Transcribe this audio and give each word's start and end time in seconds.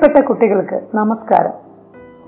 പ്രിയപ്പെട്ട 0.00 0.26
കുട്ടികൾക്ക് 0.26 0.80
നമസ്കാരം. 0.94 1.50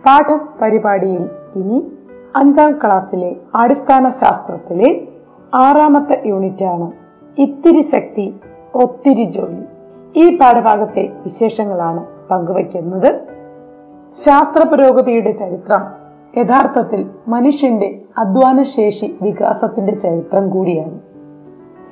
പാഠ 0.06 0.38
പരിപാടിയിൽ 0.62 1.30
ഇനി 1.56 1.92
അഞ്ചാം 2.36 2.72
ക്ലാസ്സിലെ 2.72 3.36
അടിസ്ഥാന 3.54 4.08
ശാസ്ത്രത്തിലെ 4.08 5.08
ആറാമത്തെ 5.54 6.22
യൂണിറ്റാണ് 6.26 6.92
ഇത്തിരി 7.38 7.80
ശക്തി 7.80 8.34
ഒത്തിരി 8.74 9.24
ജോലി. 9.24 9.64
ഈ 10.16 10.36
പാഠഭാഗത്തെ 10.36 11.12
വിശേഷങ്ങളാണ് 11.24 12.06
പങ്കുവയ്ക്കുന്നത്. 12.30 13.20
ശാസ്ത്ര 14.24 14.68
പുരോഗതിയുടെ 14.68 15.30
ചരിത്രം 15.30 15.82
യഥാർത്ഥത്തിൽ 16.36 17.10
മനുഷ്യന്റെ 17.28 18.00
അധ്വാനശേഷി 18.18 19.16
വികാസത്തിന്റെ 19.22 19.94
ചരിത്രം 19.94 20.50
കൂടിയാണ്. 20.50 20.98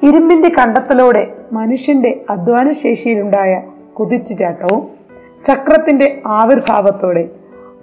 ഇരുമ്പിന്റെ 0.02 0.48
കണ്ടെത്തലോടെ 0.48 1.34
മനുഷ്യന്റെ 1.52 2.24
അധ്വാനശേഷിയിലുണ്ടായ 2.30 3.62
കുതിച്ചുചാട്ടവും 3.98 4.99
ചക്രത്തിന്റെ 5.46 6.22
ആവിർഭാവത്തോടെ 6.26 7.28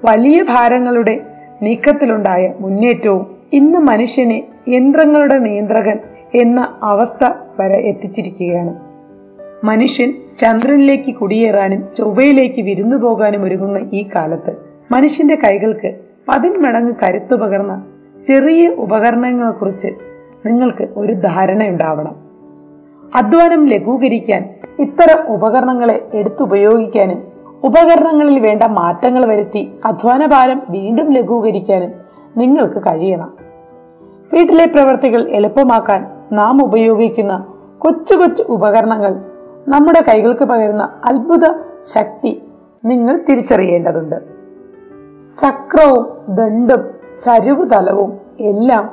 വലിയ 0.05 0.43
ഭാരങ്ങളുടെ 0.43 1.21
നീക്കത്തിലുണ്ടായ 1.61 2.53
മുന്നേറ്റവും 2.59 3.35
ഇന്ന് 3.53 3.79
മനുഷ്യനെ 3.79 4.47
യന്ത്രങ്ങളുടെ 4.67 5.37
നിയന്ത്രകൻ 5.37 5.99
എന്ന 6.35 6.79
അവസ്ഥ 6.83 7.29
വരെ 7.59 7.77
എത്തിച്ചിരിക്കുകയാണ്. 7.77 8.75
മനുഷ്യൻ 9.63 10.13
ചന്ദ്രനിലേക്ക് 10.41 11.15
കുടിയേറാനും 11.15 11.83
ചൊവ്വയിലേക്ക് 11.97 12.61
വിരുന്നു 12.61 12.97
പോകാനും 12.97 13.43
ഒരുങ്ങുന്ന 13.43 13.89
ഈ 13.93 14.09
കാലത്ത് 14.15 14.57
മനുഷ്യന്റെ 14.91 15.35
കൈകൾക്ക് 15.35 15.95
പതിന്മടങ്ങ് 16.27 16.93
കരുത്തു 17.03 17.35
പകർന്ന 17.35 17.85
ചെറിയ 18.27 18.67
ഉപകരണങ്ങളെക്കുറിച്ച് 18.67 19.87
നിങ്ങൾക്ക് 20.45 20.87
ഒരു 20.95 21.13
ധാരണയുണ്ടാവണം. 21.13 22.15
അധ്വാനം 23.15 23.67
ലഘൂകരിക്കാൻ 23.67 24.49
ഇത്തരം 24.79 25.27
ഉപകരണങ്ങളെ 25.27 26.07
എടുത്തുപയോഗിക്കാനും 26.13 27.36
ഉപകരണങ്ങളിൽ 27.63 28.39
വേണ്ട 28.39 28.63
മാറ്റങ്ങൾ 28.63 29.25
വരുത്തി 29.25 29.71
അധ്വാനഭാരം 29.85 30.61
വീണ്ടും 30.69 31.11
ലഘൂകരിക്കാനും 31.11 31.91
നിങ്ങൾക്ക് 32.37 32.81
കഴിയണം. 32.81 33.33
വീട്ടിലെ 34.33 34.65
പ്രവർത്തികൾ 34.65 35.29
എളുപ്പമാക്കാൻ 35.29 36.07
നാം 36.31 36.63
ഉപയോഗിക്കുന്ന 36.63 37.45
കൊച്ചു 37.79 38.13
കൊച്ചു 38.13 38.43
ഉപകരണങ്ങൾ 38.43 39.21
നമ്മുടെ 39.67 40.01
കൈകൾക്ക് 40.01 40.43
പകരുന്ന 40.43 40.89
അത്ഭുത 41.05 41.43
ശക്തി 41.95 42.41
നിങ്ങൾ 42.85 43.19
തിരിച്ചറിയേണ്ടതുണ്ട്. 43.29 44.15
ചക്രവും 45.41 46.35
ദണ്ടും 46.35 46.85
ചരിവ് 47.25 47.69
തലവും 47.69 48.13
എല്ലാം 48.39 48.89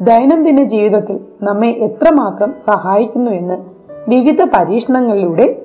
ദൈനംദിന 0.00 0.62
ജീവിതത്തിൽ 0.62 1.20
നമ്മെ 1.42 1.68
എത്രമാത്രം 1.68 2.54
സഹായിക്കുന്നു 2.66 3.30
എന്ന് 3.30 3.54
വിവിധ 4.08 4.42
പരീക്ഷണങ്ങളിലൂടെ 4.42 5.62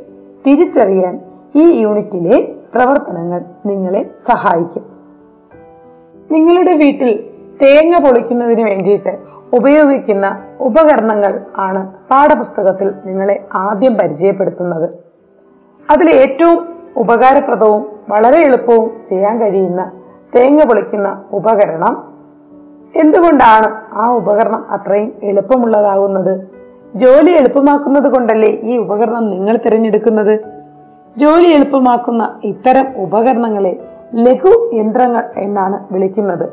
തിരിച്ചറിയാൻ 0.48 1.22
ഈ 1.56 1.80
യൂണിറ്റിലെ 1.80 2.56
പ്രവർത്തനങ്ങൾ 2.76 3.42
നിങ്ങളെ 3.66 4.10
സഹായിക്കും. 4.28 4.86
നിങ്ങളുടെ 6.32 6.74
വീട്ടിൽ 6.74 7.24
തേങ്ങ 7.62 8.00
പൊളിക്കുന്നതിന് 8.00 8.62
വേണ്ടിയിട്ട് 8.62 9.18
ഉപയോഗിക്കുന്ന 9.54 10.42
ഉപകരണങ്ങൾ 10.60 11.40
ആണ് 11.58 11.88
പാഠപുസ്തകത്തിൽ 12.12 12.94
നിങ്ങളെ 13.06 13.48
ആദ്യം 13.54 13.94
പരിചയപ്പെടുത്തുന്നത്. 13.94 14.90
അതിൽ 15.92 16.10
ഏറ്റവും 16.10 16.68
ഉപകാരപ്രദവും 16.98 17.86
വളരെ 18.10 18.38
എളുപ്പവും 18.38 18.92
ചെയ്യാൻ 19.10 19.42
കഴിയുന്ന 19.42 19.92
തേങ്ങ 20.36 20.64
പൊളിക്കുന്ന 20.64 21.24
ഉപകരണം 21.34 22.14
എന്തുകൊണ്ടാണ് 22.96 23.82
ആ 23.94 24.12
ഉപകരണം 24.14 24.66
അത്രയും 24.72 25.14
എളുപ്പമുള്ളതാകുന്നത്? 25.24 26.48
ജോലി 26.96 27.32
എളുപ്പമാക്കുന്നത് 27.32 28.14
കൊണ്ടല്ലേ 28.14 28.60
ഈ 28.64 28.78
ഉപകരണം 28.78 29.30
നിങ്ങൾ 29.30 29.58
തിരഞ്ഞെടുക്കുന്നത്? 29.66 30.55
ജോലി 31.22 31.50
എളുപ്പമാക്കുന്ന 31.54 32.24
ഇത്തരം 32.44 32.88
ഉപകരണങ്ങളെ 32.98 33.74
ലഘു 34.14 34.52
യന്ത്രങ്ങൾ 34.74 35.24
എന്നാണ് 35.36 35.78
വിളിക്കുന്നത്. 35.94 36.48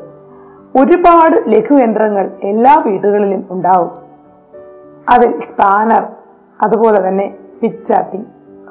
ഒരുപാട് 0.75 1.35
ലഘു 1.53 1.75
യന്ത്രങ്ങൾ 1.79 2.25
എല്ലാ 2.41 2.73
വീടുകളിലും 2.85 3.41
ഉണ്ടാവും. 3.51 3.91
അതിൽ 5.09 5.31
സ്പാനർ 5.41 6.03
അതുപോലെ 6.59 6.99
തന്നെ 7.07 7.27
പിച്ചാത്തി 7.61 8.19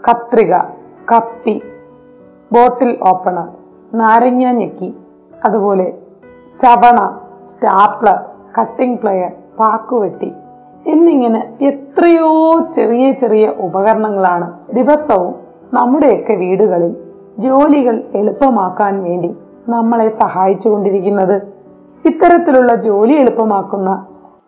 കത്രിക 0.09 0.55
കപ്പി 1.13 1.57
ബോട്ടിൽ 2.51 2.99
ഓപ്പണർ 3.03 3.49
നാരങ്ങ 3.93 4.51
ഞെക്കി 4.51 4.91
അതുപോലെ 5.45 5.87
ചവണ 6.61 6.99
സ്റ്റാപ്ലർ 7.47 8.19
കട്ടിംഗ് 8.59 8.99
പ്ലെയർ 9.01 9.33
പാക്കുവെട്ടി 9.59 10.31
എന്നിങ്ങനെ 10.87 11.41
എത്രയോ 11.61 12.31
ചെറിയ 12.75 13.13
ചെറിയ 13.13 13.47
ഉപകരണങ്ങളാണ് 13.59 14.47
ദിവസവും 14.73 15.33
നമ്മുടെയൊക്കെ 15.73 16.33
വീടുകളിൽ 16.33 16.97
ജോലികൾ 17.39 18.03
എളുപ്പമാക്കാൻ 18.15 19.03
വേണ്ടി 19.03 19.37
നമ്മളെ 19.69 20.09
സഹായിച്ചുകൊണ്ടിരിക്കുന്നത്. 20.09 21.43
ഇത്തരത്തിലുള്ള 22.07 22.75
ജോലി 22.75 23.13
എളുപ്പമാക്കുന്ന 23.13 24.07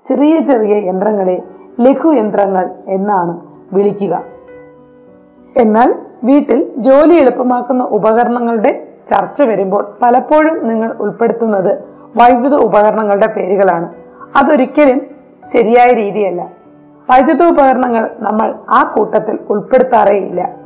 ചെറിയ 0.09 0.41
ചെറിയ 0.41 0.75
യന്ത്രങ്ങളെ 0.89 1.43
ലഘു 1.81 2.13
യന്ത്രങ്ങൾ 2.13 2.71
എന്നാണ് 2.87 3.41
വിളിക്കുക. 3.73 4.23
എന്നാൽ 5.57 5.95
വീട്ടിൽ 6.25 6.73
ജോലി 6.77 7.15
എളുപ്പമാക്കുന്ന 7.15 7.85
ഉപകരണങ്ങളുടെ 7.85 8.89
ചർച്ച 9.09 9.43
വരുമ്പോൾ 9.43 9.95
പലപ്പോഴും 10.03 10.69
നിങ്ങൾ 10.69 10.93
ഉൾപ്പെടുത്തുന്നത് 10.93 11.85
വൈദ്യുത 12.17 12.55
ഉപകരണങ്ങളുടെ 12.55 13.27
പേരുകളാണ്. 13.27 13.89
അതൊരിക്കലും 14.37 15.01
ശരിയായ 15.53 15.87
രീതിയല്ല. 15.87 16.43
വൈദ്യുത 17.11 17.43
ഉപകരണങ്ങൾ 17.43 18.11
നമ്മൾ 18.19 18.55
ആ 18.69 18.93
കൂട്ടത്തിൽ 18.97 19.39
ഉൾപ്പെടുത്താറേയില്ല. 19.51 20.64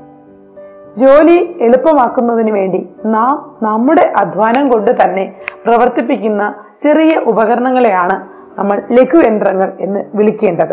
ജോലി 1.01 1.37
എളുപ്പമാക്കുന്നതിന് 1.61 2.51
വേണ്ടി 2.51 2.89
നാം 3.05 3.35
നമ്മുടെ 3.63 4.13
അധ്വാനം 4.17 4.69
കൊണ്ട് 4.69 4.91
തന്നെ 5.01 5.25
പ്രവർത്തിപ്പിക്കുന്ന 5.67 6.55
ചെറിയ 6.83 7.13
ഉപകരണങ്ങളെയാണ് 7.19 8.17
നമ്മൾ 8.59 8.83
ലഘു 8.91 9.19
യന്ത്രങ്ങൾ 9.27 9.73
എന്ന് 9.81 10.01
വിളിക്കേണ്ടത്. 10.15 10.73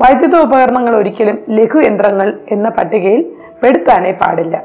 വൈദ്യുത 0.00 0.36
ഉപകരണങ്ങൾ 0.36 0.96
ഒരിക്കലും 0.96 1.38
ലഘു 1.48 1.78
യന്ത്രങ്ങൾ 1.78 2.38
എന്ന 2.50 2.68
പട്ടികയിൽ 2.68 3.22
പെടുത്താനേ 3.62 4.12
പാടില്ല. 4.12 4.56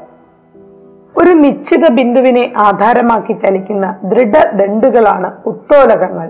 ഒരു 1.16 1.32
നിശ്ചിത 1.34 1.90
ബിന്ദുവിനെ 1.92 2.52
ആധാരമാക്കി 2.56 3.32
ചലിക്കുന്ന 3.32 3.86
ദൃഢദണ്ഡുകളാണ് 4.04 5.30
ഉത്തോലകങ്ങൾ. 5.46 6.28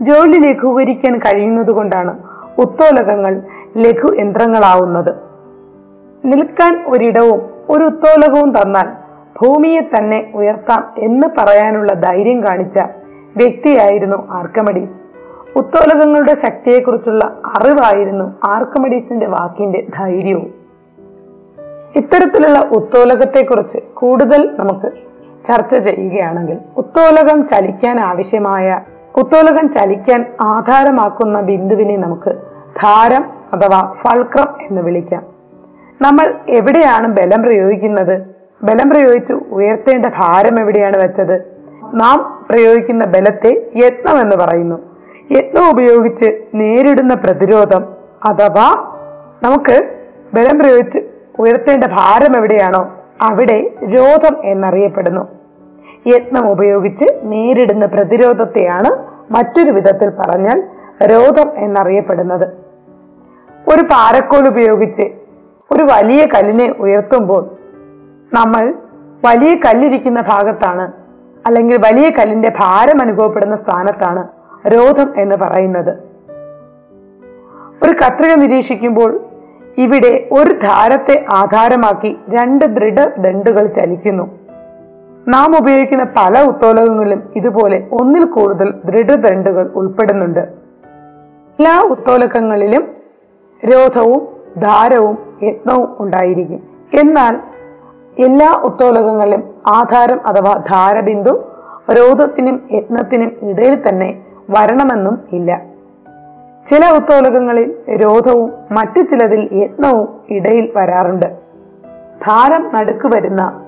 ജോലി 0.00 0.38
ലഘൂകരിക്കാൻ 0.38 1.18
കഴിയുന്നത് 1.18 1.70
കൊണ്ടാണ് 1.70 2.18
ഉത്തോലകങ്ങൾ 2.58 3.42
ലഘു 3.76 4.08
യന്ത്രങ്ങളാവുന്നത്. 4.18 5.12
നിൽക്കാൻ 6.24 6.84
ഒരിടവും 6.86 7.40
ഒരു 7.68 7.84
ഉത്തോലകവും 7.84 8.50
തന്നാൽ 8.50 8.88
ഭൂമിയെ 9.40 9.80
തന്നെ 9.80 10.32
ഉയർത്താം 10.34 10.92
എന്ന് 10.98 11.26
പറയാനുള്ള 11.38 11.92
ധൈര്യം 11.92 12.44
കാണിച്ച 12.44 12.78
വ്യക്തിയായിരുന്നു 13.36 14.30
ആർക്കമഡീസ്. 14.30 15.12
ഉത്തോലകങ്ങളുടെ 15.58 16.34
ശക്തിയെക്കുറിച്ചുള്ള 16.34 17.24
അറിവായിരുന്നു 17.44 18.34
ആർക്കമഡീസിന്റെ 18.44 19.26
വാക്കിന്റെ 19.26 19.86
ധൈര്യവും. 19.98 20.54
ഇത്തരത്തിലുള്ള 21.96 22.58
ഉത്തോലകത്തെക്കുറിച്ച് 22.58 23.78
കൂടുതൽ 23.94 24.56
നമുക്ക് 24.58 24.92
ചർച്ച 25.48 25.74
ചെയ്യുകയാണെങ്കിൽ 25.74 26.58
ഉത്തോലകം 26.76 27.46
ചലിക്കാൻ 27.46 28.00
ആവശ്യമായ 28.00 28.80
ഉത്തോലകം 29.16 29.70
ചലിക്കാൻ 29.70 30.34
ആധാരമാക്കുന്ന 30.40 31.40
ബിന്ദുവിനെ 31.40 31.96
നമുക്ക് 31.96 32.30
ധാരം 32.82 33.24
അഥവാ 33.52 33.94
ഫൾക്രം 34.02 34.54
എന്ന് 34.60 34.82
വിളിക്കാം. 34.82 35.31
നമ്മൾ 36.02 36.34
എവിടെയാണ് 36.48 37.08
ബലം 37.08 37.42
പ്രയോഗിക്കുന്നത്? 37.42 38.22
ബലം 38.62 38.90
പ്രയോഗിച്ച് 38.90 39.32
ഉയർത്തേണ്ട 39.32 40.06
ഭാരം 40.06 40.60
എവിടെയാണ് 40.60 40.96
വെച്ചത്? 40.96 41.40
നാം 41.94 42.46
പ്രയോഗിക്കുന്ന 42.50 43.04
ബലത്തെ 43.04 43.70
യത്നം 43.76 44.20
എന്ന് 44.20 44.36
പറയുന്നു. 44.36 44.78
യത്നം 45.30 45.70
ഉപയോഗിച്ച് 45.70 46.42
നേരിടുന്ന 46.54 47.14
പ്രതിരോധം 47.14 47.84
അഥവാ 48.24 48.92
നമുക്ക് 49.42 49.90
ബലം 50.34 50.58
പ്രയോഗിച്ച് 50.58 50.98
ഉയർത്തേണ്ട 51.38 51.84
ഭാരം 51.84 52.36
എവിടെയാണോ 52.36 52.92
അവിടെ 53.20 53.70
രോധം 53.84 54.44
എന്നറിയപ്പെടുന്നു. 54.44 55.28
യത്നം 56.06 56.50
ഉപയോഗിച്ച് 56.50 57.04
നേരിടുന്ന 57.22 57.86
പ്രതിരോധത്തെയാണ് 57.86 58.90
മറ്റൊരു 59.32 59.70
വിധത്തിൽ 59.70 60.08
പറഞ്ഞാൽ 60.08 60.62
രോധം 61.06 61.50
എന്നറിയപ്പെടുന്നത്. 61.56 62.48
ഒരു 63.68 63.82
പാരക്കോൽ 63.82 64.48
ഉപയോഗിച്ച് 64.48 65.21
ഒരു 65.72 65.84
വലിയ 65.84 66.26
കല്ലിനെ 66.26 66.74
ഉയർത്തുമ്പോൾ 66.78 67.50
നമ്മൾ 68.34 68.74
വലിയ 69.24 69.54
കല്ലിരിക്കുന്ന 69.54 70.20
ഭാഗത്താണ് 70.20 70.92
അല്ലെങ്കിൽ 71.46 71.76
വലിയ 71.76 72.10
കല്ലിന്റെ 72.10 72.52
ഭാരം 72.60 73.00
അനുഭവപ്പെടുന്ന 73.00 73.56
സ്ഥാനത്താണ് 73.56 74.28
രോധം 74.66 75.20
എന്ന് 75.20 75.36
പറയുന്നത്. 75.36 75.90
ഒരു 77.82 77.90
കത്രിക 77.90 78.34
നിരീക്ഷിക്കുമ്പോൾ 78.34 79.20
ഇവിടെ 79.78 80.28
ഒരു 80.32 80.50
ധാരത്തെ 80.50 81.24
ആധാരമാക്കി 81.34 82.18
രണ്ട് 82.28 82.64
ദൃഢ 82.64 82.96
ദണ്ടുകൾ 83.18 83.66
ചലിക്കുന്നു. 83.66 84.38
നാം 85.28 85.58
ഉപയോഗിക്കുന്ന 85.58 86.04
പല 86.04 86.42
ഉത്തോലകങ്ങളിലും 86.42 87.22
ഇതുപോലെ 87.36 87.88
ഒന്നിൽ 87.92 88.24
കൂടുതൽ 88.24 88.74
ദൃഢദണ്ടുകൾ 88.84 89.70
ഉൾപ്പെടുന്നുണ്ട്. 89.74 90.40
എല്ലാ 90.40 91.80
ഉത്തോലകങ്ങളിലും 91.90 92.88
രോധവും 93.72 94.41
ധാരവും 94.58 95.18
യത്നവും 95.42 95.96
ഉണ്ടായിരിക്കും. 96.00 96.62
എന്നാൽ 97.00 97.40
എല്ലാ 98.18 98.60
ഉത്തോലകങ്ങളിലും 98.62 99.54
ആധാരം 99.66 100.26
അഥവാ 100.26 100.54
ധാരബിന്ദു 100.70 101.44
രോധത്തിനും 101.92 102.68
യത്നത്തിനും 102.72 103.50
ഇടയിൽ 103.50 103.88
തന്നെ 103.88 104.24
വരണമെന്നും 104.50 105.18
ഇല്ല. 105.32 105.62
ചില 106.66 106.90
ഉത്തോലകങ്ങളിൽ 106.96 107.74
രോധവും 107.96 108.52
മറ്റു 108.70 109.00
ചിലതിൽ 109.00 109.48
യത്നവും 109.52 110.08
ഇടയിൽ 110.30 110.72
വരാറുണ്ട്. 110.76 111.26
ധാരം 112.26 112.70
നടുക്ക് 112.74 113.06
വരുന്ന 113.06 113.64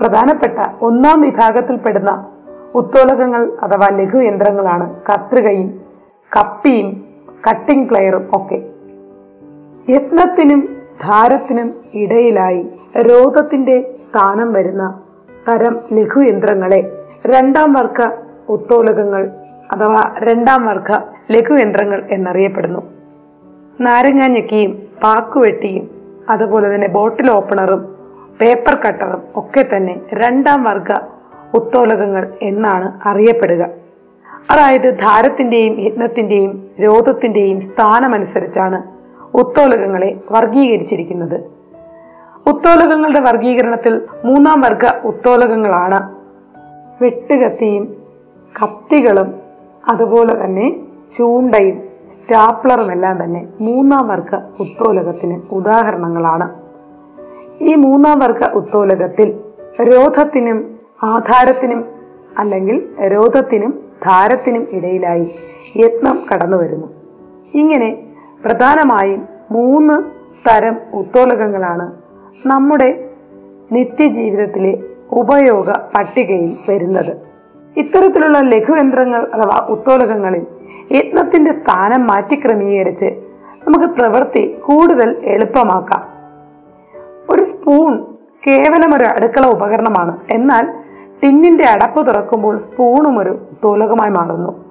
പ്രധാനപ്പെട്ട 0.00 0.58
ഒന്നാം 0.82 1.20
വിഭാഗത്തിൽപ്പെടുന്ന 1.20 2.26
ഉത്തോലകങ്ങൾ 2.74 3.52
അഥവാ 3.62 3.88
ലഘുയന്ത്രങ്ങളാണ്. 3.88 4.94
കത്രികയും 5.12 5.80
കപ്പിയും 6.36 7.04
കട്ടിംഗ് 7.50 7.88
പ്ലെയറും 7.88 8.28
ഒക്കെ. 8.32 8.79
യത്നത്തിനും 9.90 10.76
ധാരത്തിനും 11.02 11.74
ഇടയിലായി 11.94 12.66
രോഗത്തിന്റെ 13.00 13.94
സ്ഥാനം 14.02 14.52
വരുന്ന 14.52 15.00
തരം 15.48 15.76
ലഘുയന്ത്രങ്ങളെ 15.92 17.06
രണ്ടാം 17.26 17.72
വർഗ 17.72 18.08
ഉത്തോലകങ്ങൾ 18.48 19.30
അഥവാ 19.72 20.02
രണ്ടാം 20.18 20.66
വർഗ 20.66 20.90
ലഘുയന്ത്രങ്ങൾ 21.30 22.02
എന്നറിയപ്പെടുന്നു. 22.10 22.82
നാരങ്ങാഞ്ഞക്കിയും 23.80 24.82
പാക്കുവെട്ടിയും 25.02 25.90
അതുപോലെ 26.28 26.74
തന്നെ 26.74 26.88
ബോട്ടിൽ 26.88 27.30
ഓപ്പണറും 27.30 27.96
പേപ്പർ 28.40 28.74
കട്ടറും 28.74 29.22
ഒക്കെ 29.36 29.76
തന്നെ 29.76 30.00
രണ്ടാം 30.12 30.62
വർഗ 30.64 30.90
ഉത്തോലകങ്ങൾ 31.54 32.32
എന്നാണ് 32.42 33.08
അറിയപ്പെടുക. 33.08 33.62
അതായത് 34.50 34.98
ധാരത്തിന്റെയും 34.98 35.80
യത്നത്തിന്റെയും 35.80 36.70
രോധത്തിന്റെയും 36.82 37.60
സ്ഥാനമനുസരിച്ചാണ് 37.60 38.99
ഉത്തോലകങ്ങളെ 39.34 40.20
വർഗീകരിച്ചിരിക്കുന്നത് 40.32 41.50
ഉത്തോലകങ്ങളുടെ 42.46 43.20
വർഗീകരണത്തിൽ 43.20 44.00
മൂന്നാം 44.24 44.60
വർഗ 44.60 44.86
ഉത്തോലകങ്ങളാണ്. 45.04 46.20
വെട്ടുകത്തിയും 47.02 47.96
കത്തികളും 48.62 49.34
അതുപോലെ 49.88 50.44
തന്നെ 50.44 50.76
ചൂണ്ടയും 51.18 51.82
സ്റ്റാപ്ലറും 52.12 52.92
എല്ലാം 52.92 53.24
തന്നെ 53.24 53.48
മൂന്നാം 53.60 54.08
വർഗ 54.08 54.34
ഉത്തോലകത്തിന് 54.60 55.40
ഉദാഹരണങ്ങളാണ്. 55.52 56.50
ഈ 57.60 57.74
മൂന്നാം 57.74 58.18
വർഗ 58.18 58.44
ഉത്തോലകത്തിൽ 58.54 59.40
രോധത്തിനും 59.82 60.78
ആധാരത്തിനും 61.02 61.84
അല്ലെങ്കിൽ 62.38 62.88
രോധത്തിനും 63.06 63.80
ധാരത്തിനും 64.06 64.66
ഇടയിലായി 64.72 65.30
യത്നം 65.76 66.18
കടന്നു 66.32 66.56
വരുന്നു 66.56 66.86
ഇങ്ങനെ 67.54 68.09
പ്രധാനമായും 68.44 69.28
മൂന്ന് 69.50 70.02
തരം 70.48 70.76
ഉത്തോലകങ്ങളാണ്. 70.94 71.92
നമ്മുടെ 72.46 73.10
നിത്യജീവിതത്തിലെ 73.72 74.82
ഉപയോഗ 75.10 75.70
പട്ടികയിൽ 75.70 76.52
വരുന്നത്. 76.68 77.16
ഇത്തരത്തിലുള്ള 77.76 78.38
ലഘുയന്ത്രങ്ങൾ 78.38 79.28
അഥവാ 79.34 79.66
ഉത്തോലകങ്ങളിൽ 79.68 80.46
യത്നത്തിന്റെ 80.92 81.52
സ്ഥാനം 81.52 82.06
മാറ്റി 82.06 82.34
ക്രമീകരിച്ച് 82.34 83.06
നമുക്ക് 83.68 83.84
പ്രവൃത്തി 83.84 84.56
കൂടുതൽ 84.64 85.16
എളുപ്പമാക്കാം. 85.24 86.08
ഒരു 87.30 87.42
സ്പൂൺ 87.42 88.04
കേവലം 88.46 88.96
ഒരു 88.96 89.04
അടുക്കള 89.04 89.46
ഉപകരണമാണ്. 89.46 90.18
എന്നാൽ 90.30 90.72
ടിന്നിന്റെ 91.22 91.64
അടപ്പ് 91.64 92.06
തുറക്കുമ്പോൾ 92.06 92.58
സ്പൂണും 92.58 93.18
ഒരു 93.18 93.30
ഉത്തോലകമായി 93.30 94.10
മാറുന്നു. 94.10 94.64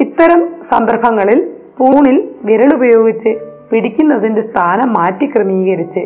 ഇത്തരം 0.00 0.48
സന്ദർഭങ്ങളിൽ 0.70 1.53
സ്പൂണിൽ 1.74 2.34
വിരലുപയോഗിച്ച് 2.44 3.40
പിടിക്കുന്നതിന്റെ 3.70 4.40
സ്ഥാനം 4.40 4.92
മാറ്റി 4.92 5.26
ക്രമീകരിച്ച് 5.26 6.00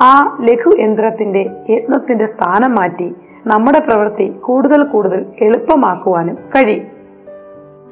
ആ 0.00 0.38
ലഘു 0.40 0.70
യന്ത്രത്തിന്റെ 0.78 1.50
യത്നത്തിന്റെ 1.70 2.26
സ്ഥാനം 2.26 2.74
മാറ്റി 2.74 3.14
നമ്മുടെ 3.46 3.78
പ്രവൃത്തി 3.78 4.28
കൂടുതൽ 4.28 4.82
കൂടുതൽ 4.82 5.26
എളുപ്പമാക്കുവാനും 5.40 6.34
കഴിയും. 6.34 6.86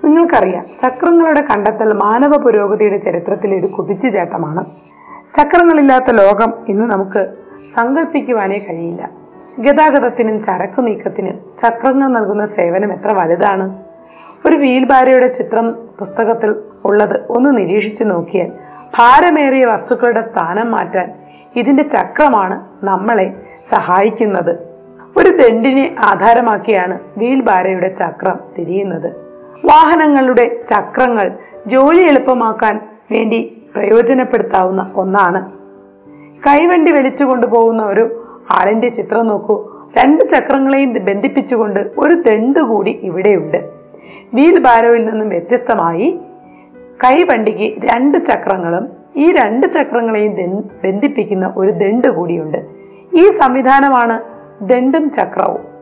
നിങ്ങൾക്കറിയാം 0.04 0.64
ചക്രങ്ങളുടെ 0.82 1.40
കണ്ടെത്തൽ 1.40 1.92
മാനവ 1.92 2.36
പുരോഗതിയുടെ 2.44 2.96
ചരിത്രത്തിലെ 2.96 3.58
ഒരു 3.58 3.66
കുതിച്ചുചാട്ടമാണ്. 3.66 4.64
ചക്രങ്ങളില്ലാത്ത 5.36 6.10
ലോകം 6.10 6.54
ഇന്ന് 6.68 6.90
നമുക്ക് 6.90 7.26
സങ്കല്പിക്കുവാനേ 7.76 8.58
കഴിയില്ല. 8.58 9.10
ഗതാഗതത്തിനും 9.60 10.44
ചരക്കു 10.44 10.80
നീക്കത്തിനും 10.80 11.38
ചക്രങ്ങൾ 11.62 12.08
നൽകുന്ന 12.08 12.46
സേവനം 12.46 12.92
എത്ര 12.92 13.14
വലുതാണ്? 13.14 13.87
ഒരു 14.46 14.56
വീൽ 14.56 14.84
ഭാര്യയുടെ 14.84 15.26
ചിത്രം 15.26 15.72
പുസ്തകത്തിൽ 15.98 16.54
ഉള്ളത് 16.84 17.20
ഒന്ന് 17.30 17.58
നിരീക്ഷിച്ചു 17.58 18.04
നോക്കിയാൽ 18.04 18.48
ഭാരമേറിയ 18.98 19.64
വസ്തുക്കളുടെ 19.64 20.20
സ്ഥാനം 20.20 20.70
മാറ്റാൻ 20.70 21.12
ഇതിന്റെ 21.56 21.82
ചക്രമാണ് 21.82 22.64
നമ്മളെ 22.82 23.34
സഹായിക്കുന്നത്. 23.70 24.68
ഒരു 25.16 25.30
ദണ്ടിനെ 25.30 25.96
ആധാരമാക്കിയാണ് 25.98 27.00
വീൽ 27.18 27.40
ഭാരയുടെ 27.40 27.94
ചക്രം 27.98 28.40
തിരിയുന്നത്. 28.58 29.10
വാഹനങ്ങളുടെ 29.66 30.64
ചക്രങ്ങൾ 30.70 31.30
ജോലി 31.66 32.02
എളുപ്പമാക്കാൻ 32.02 32.80
വേണ്ടി 33.12 33.62
പ്രയോജനപ്പെടുത്താവുന്ന 33.74 34.92
ഒന്നാണ്. 34.96 35.50
കൈവണ്ടി 36.46 36.92
വലിച്ചു 36.92 37.24
കൊണ്ടുപോകുന്ന 37.24 37.82
ഒരു 37.82 38.24
ആളിന്റെ 38.50 38.88
ചിത്രം 38.88 39.26
നോക്കൂ. 39.26 39.78
രണ്ട് 39.98 40.24
ചക്രങ്ങളെയും 40.24 40.92
ബന്ധിപ്പിച്ചുകൊണ്ട് 40.92 41.80
ഒരു 41.98 42.14
ദണ്ട് 42.14 42.58
കൂടി 42.58 42.98
ഇവിടെയുണ്ട്. 43.02 43.77
വീൽ 44.34 44.58
ബാരോയിൽ 44.58 45.04
നിന്നും 45.04 45.28
വ്യത്യസ്തമായി 45.28 46.20
കൈവണ്ടിക്ക് 47.04 47.82
രണ്ട് 47.82 48.18
ചക്രങ്ങളും 48.18 48.88
ഈ 49.16 49.26
രണ്ട് 49.26 49.66
ചക്രങ്ങളെയും 49.72 50.70
ബന്ധിപ്പിക്കുന്ന 50.84 51.54
ഒരു 51.56 51.70
ദണ്ട് 51.70 52.08
കൂടിയുണ്ട്. 52.08 52.58
ഈ 53.14 53.30
സംവിധാനമാണ് 53.30 54.20
ദണ്ടും 54.60 55.10
ചക്രവും. 55.10 55.78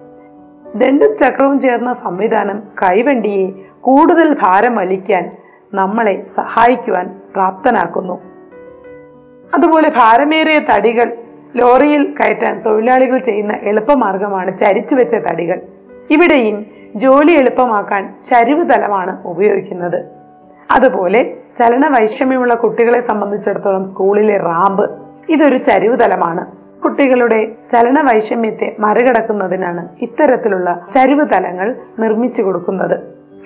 ദണ്ടും 0.79 1.17
ചക്രവും 1.23 1.61
ചേർന്ന 1.61 1.93
സംവിധാനം 1.93 2.63
കൈവണ്ടിയെ 2.83 3.51
കൂടുതൽ 3.81 4.37
ഭാരം 4.43 4.77
വലിക്കാൻ 4.77 5.37
നമ്മളെ 5.75 6.27
സഹായിക്കുവാൻ 6.37 7.21
പ്രാപ്തനാക്കുന്നു. 7.35 8.21
അതുപോലെ 9.57 9.89
ഭാരമേറിയ 9.89 10.59
തടികൾ 10.59 11.17
ലോറിയിൽ 11.57 12.15
കയറ്റാൻ 12.21 12.63
തൊഴിലാളികൾ 12.67 13.19
ചെയ്യുന്ന 13.19 13.53
എളുപ്പമാർഗമാണ് 13.63 14.59
ചരിച്ചു 14.59 14.95
വെച്ച 14.95 15.15
തടികൾ. 15.15 15.61
ഇവിടെയും 16.11 16.67
ജോലി 16.97 17.33
എളുപ്പമാക്കാൻ 17.33 18.15
ചരിവ് 18.31 18.71
തലമാണ് 18.71 19.27
ഉപയോഗിക്കുന്നത്. 19.27 20.05
അതുപോലെ 20.71 21.37
ചലന 21.59 21.89
വൈഷമ്യമുള്ള 21.89 22.55
കുട്ടികളെ 22.55 23.01
സംബന്ധിച്ചിടത്തോളം 23.01 23.91
സ്കൂളിലെ 23.91 24.37
റാമ്പ് 24.37 24.85
ഇതൊരു 25.29 25.57
ചരിവ് 25.57 26.01
തലമാണ്. 26.01 26.47
കുട്ടികളുടെ 26.85 27.53
ചലന 27.73 28.01
വൈഷമ്യത്തെ 28.01 28.77
മറികടക്കുന്നതിനാണ് 28.79 29.89
ഇത്തരത്തിലുള്ള 30.03 30.87
ചരിവ് 30.95 31.27
തലങ്ങൾ 31.35 31.77
നിർമ്മിച്ചു 31.99 32.43
കൊടുക്കുന്നത്. 32.43 32.97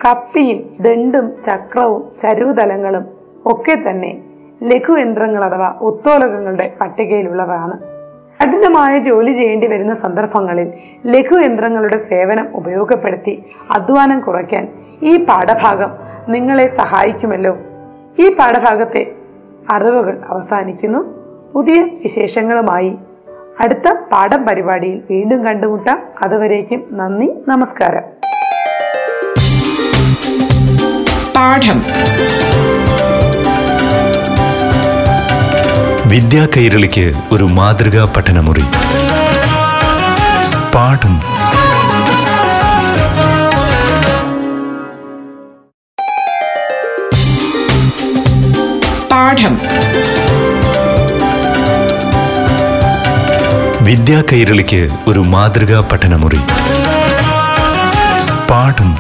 കപ്പിയും 0.05 0.59
ദണ്ടും 0.81 1.33
ചക്രവും 1.47 2.03
ചരിവ് 2.23 2.57
തലങ്ങളും 2.57 3.07
ഒക്കെ 3.47 3.91
തന്നെ 3.91 4.23
ലഘുയന്ത്രങ്ങൾ 4.63 5.45
അഥവാ 5.45 5.75
ഒത്തോലകങ്ങളുടെ 5.81 6.73
പട്ടികയിലുള്ളവയാണ്. 6.81 8.00
കഠിനമായ 8.43 8.99
ജോലി 8.99 9.33
ചെയ്യേണ്ടി 9.33 9.67
വരുന്ന 9.67 9.95
സന്ദർഭങ്ങളിൽ 9.95 10.73
ലഘുയന്ത്രങ്ങളുടെ 11.07 11.99
സേവനം 12.09 12.49
ഉപയോഗപ്പെടുത്തി 12.55 13.45
അധ്വാനം 13.71 14.21
കുറയ്ക്കാൻ 14.21 14.69
ഈ 15.03 15.25
പാഠഭാഗം 15.25 15.91
നിങ്ങളെ 16.29 16.77
സഹായിക്കുമല്ലോ. 16.77 17.59
ഈ 18.19 18.35
പാഠഭാഗത്തെ 18.35 19.13
അറിവുകൾ 19.71 20.21
അവസാനിക്കുന്നു. 20.29 20.99
പുതിയ 21.55 21.83
വിശേഷങ്ങളുമായി 21.83 22.99
അടുത്ത 23.61 23.93
പാഠം 24.13 24.47
പരിപാടിയിൽ 24.47 25.03
വീണ്ടും 25.11 25.47
കണ്ടുമുട്ടാം. 25.47 26.03
അതുവരേക്കും 26.23 26.87
നന്ദി 26.93 27.35
നമസ്കാരം. 27.49 28.03
പാഠം. 31.37 31.79
വിദ്യാ 36.11 36.47
കൈരളിക്ക് 36.57 37.13
ഒരു 37.31 37.45
മാതൃകാ 37.45 38.05
പഠനമുറി. 38.17 38.65
പാഠം. 40.75 41.21
പാഠം. 49.09 49.59
വിദ്യാ 53.85 54.23
കൈരളിക്ക് 54.33 54.89
ഒരു 55.07 55.19
മാതൃകാ 55.19 55.89
പഠനമുറി. 55.93 56.41
പാഠം. 58.51 58.97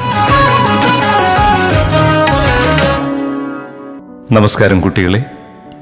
നമസ്കാരം 4.32 4.80
കുട്ടികളെ. 4.80 5.24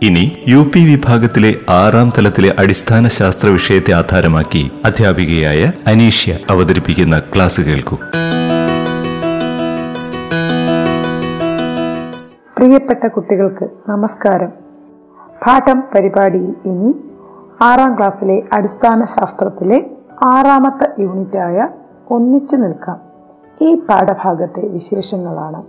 ഇനി 0.02 0.32
യു 0.48 0.56
പി 0.56 0.94
വിഭാഗത്തിലെ 0.94 1.54
ആറാം 1.68 2.10
തലത്തിലെ 2.18 2.54
അടിസ്ഥാന 2.58 3.08
ശാസ്ത്ര 3.08 3.48
വിഷയത്തെ 3.48 3.92
ആധാരമാക്കി 3.92 4.70
അധ്യാപികയായ 4.84 5.72
അനീഷ്യ 5.86 6.38
അവതരിപ്പിക്കുന്ന 6.50 7.22
ക്ലാസ് 7.34 7.60
കേൾക്കൂ. 7.60 7.96
പ്രിയപ്പെട്ട 12.56 13.06
കുട്ടികൾക്ക് 13.06 13.68
നമസ്കാരം. 13.88 14.48
പാഠം 15.46 15.82
പരിപാടിയിൽ 15.94 16.54
ഇനി 16.64 16.94
ആറാം 17.60 17.98
ക്ലാസ്സിലെ 17.98 18.42
അടിസ്ഥാന 18.52 19.04
ശാസ്ത്രത്തിലെ 19.04 19.90
ആറാമത്തെ 20.24 21.02
യൂണിറ്റായ 21.02 21.68
ഒന്നിച്ചു 22.10 22.56
നിൽക്കാം. 22.56 23.00
ഈ 23.60 23.74
പാഠഭാഗത്തെ 23.74 24.68
വിശേഷങ്ങളാണ്. 24.68 25.62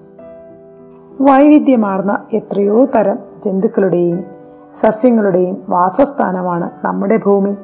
വൈവിധ്യമാർന്ന 1.21 2.19
എത്രയോ 2.33 2.85
തരം 2.85 3.28
ജന്തുക്കളുടെയും 3.45 4.23
സസ്യങ്ങളുടെയും 4.81 5.63
വാസസ്ഥാനമാണ് 5.69 6.69
നമ്മുടെ 6.83 7.17
ഭൂമി. 7.17 7.55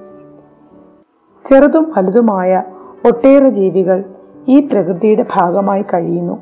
ചെറുതും 1.45 1.93
വലുതുമായ 1.97 2.63
ഒട്ടേറെ 3.05 3.49
ജീവികൾ 3.49 4.03
ഈ 4.47 4.59
പ്രകൃതിയുടെ 4.59 5.25
ഭാഗമായി 5.37 5.85
കഴിയുന്നു. 5.93 6.41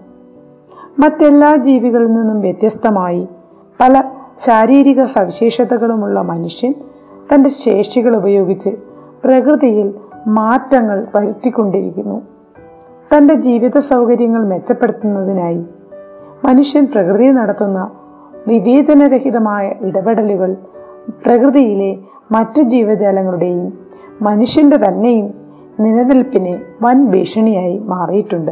മറ്റെല്ലാ 0.99 1.55
ജീവികളിൽ 1.55 2.13
നിന്നും 2.13 2.41
വ്യത്യസ്തമായി 2.41 3.27
പല 3.79 4.03
ശാരീരിക 4.45 5.03
സവിശേഷതകളുമുള്ള 5.03 6.21
മനുഷ്യൻ 6.21 6.73
തന്റെ 7.33 7.49
ശേഷികൾ 7.49 8.15
ഉപയോഗിച്ച് 8.15 8.69
പ്രകൃതിയിൽ 9.23 9.93
മാറ്റങ്ങൾ 10.27 11.07
വരുത്തിക്കൊണ്ടിരിക്കുന്നു. 11.15 12.21
തന്റെ 13.15 13.33
ജീവിത 13.33 13.77
സൗകര്യങ്ങൾ 13.77 14.45
മെച്ചപ്പെടുത്തുന്നതിനായി 14.45 15.63
മനുഷ്യൻ 16.45 16.87
പ്രകൃതിയിൽ 16.93 17.31
നടത്തുന്ന 17.31 17.91
വിവേചനരഹിതമായ 18.47 19.71
ഇടപെടലുകൾ 19.81 20.55
പ്രകൃതിയിലെ 21.25 21.97
മറ്റു 22.31 22.61
ജീവജാലങ്ങളുടെയും 22.61 23.73
മനുഷ്യന്റെ 24.21 24.77
തന്നെയും 24.77 25.33
നിലനിൽപ്പിന് 25.79 26.59
വൻ 26.81 27.11
ഭീഷണിയായി 27.11 27.79
മാറിയിട്ടുണ്ട്. 27.79 28.51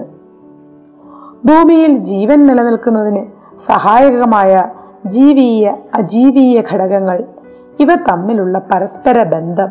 ഭൂമിയിൽ 1.45 1.97
ജീവൻ 1.97 2.47
നിലനിൽക്കുന്നതിന് 2.47 3.25
സഹായകമായ 3.59 4.63
ജീവീയ 5.05 5.73
അജീവീയ 5.93 6.61
ഘടകങ്ങൾ 6.61 7.23
ഇവ 7.79 7.95
തമ്മിലുള്ള 7.95 8.59
പരസ്പര 8.59 9.23
ബന്ധം 9.23 9.69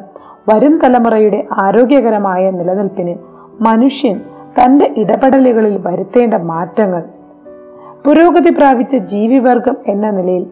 വരും 0.49 0.79
തലമുറയുടെ 0.79 1.47
ആരോഗ്യകരമായ 1.61 2.51
നിലനിൽപ്പിന് 2.51 3.15
മനുഷ്യൻ 3.61 4.21
തന്റെ 4.61 4.95
ഇടപെടലുകളിൽ 4.97 5.79
വരുത്തേണ്ട 5.87 6.35
മാറ്റങ്ങൾ 6.35 7.03
പുരോഗതി 8.05 8.51
പ്രാപിച്ച 8.51 8.97
ജീവിവർഗം 8.97 9.77
എന്ന 9.87 10.11
നിലയിൽ 10.11 10.47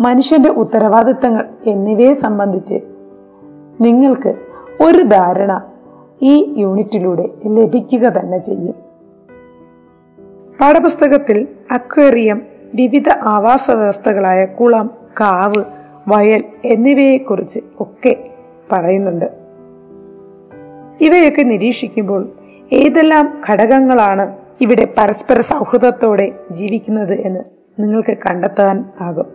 മനുഷ്യന്റെ 0.00 0.48
ഉത്തരവാദിത്തങ്ങൾ 0.48 1.48
എന്നിവയെ 1.66 2.14
സംബന്ധിച്ച് 2.14 2.80
നിങ്ങൾക്ക് 3.80 4.34
ഒരു 4.82 5.02
ധാരണ 5.02 5.62
ഈ 6.22 6.54
യൂണിറ്റിലൂടെ 6.56 7.28
ലഭിക്കുക 7.46 8.00
തന്നെ 8.00 8.38
ചെയ്യും. 8.38 8.74
പാഠപുസ്തകത്തിൽ 10.60 11.48
അക്വേറിയം 11.70 12.42
വിവിധ 12.74 13.08
ആവാസ 13.22 13.70
വ്യവസ്ഥകളായ 13.70 14.44
കുളം 14.44 14.90
കാവ് 15.20 15.64
വയൽ 16.08 16.44
എന്നിവയെക്കുറിച്ച് 16.64 17.60
ഒക്കെ 17.80 18.30
പറയുന്നുണ്ട്. 18.72 19.32
ഇവയൊക്കെ 21.00 21.42
നിരീക്ഷിക്കുമ്പോൾ 21.42 22.28
ഏതെല്ലാം 22.72 23.42
ഘടകങ്ങളാണ് 23.50 24.41
ഇവിടെ 24.60 24.94
പരസ്പര 24.98 25.40
സൗഹൃദത്തോടെ 25.40 26.32
ജീവിക്കുന്നത് 26.50 27.12
എന്ന് 27.12 27.40
നിങ്ങൾക്ക് 27.78 28.16
കണ്ടെത്താൻ 28.28 28.84
ആകും. 29.00 29.26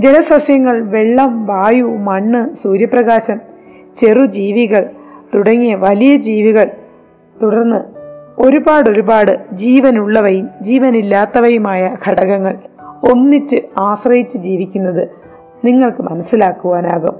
ജലസസ്യങ്ങൾ 0.00 0.80
വെള്ളം 0.80 1.46
വായു 1.46 1.84
മണ്ണ് 1.84 2.56
സൂര്യപ്രകാശം 2.56 3.40
ചെറുജീവികൾ 3.98 4.90
തുടങ്ങിയ 5.34 5.74
വലിയ 5.74 6.16
ജീവികൾ 6.16 6.70
തുടർന്ന് 7.42 7.80
ഒരുപാട് 8.38 8.90
ഒരുപാട് 8.90 9.44
ജീവനുള്ളവയും 9.52 10.48
ജീവനില്ലാത്തവയുമായ 10.62 11.96
ഘടകങ്ങൾ 12.08 12.58
ഒന്നിച്ച് 13.10 13.56
ആശ്രയിച്ച് 13.78 14.38
ജീവിക്കുന്നത് 14.38 15.08
നിങ്ങൾക്ക് 15.64 16.02
മനസ്സിലാക്കുവാനാകും. 16.02 17.16